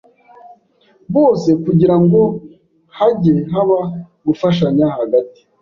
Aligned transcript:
bose 1.15 1.49
kugirango 1.63 2.21
hajye 2.97 3.35
haba 3.53 3.79
gufashanya 4.27 4.87
hagati 4.97 5.39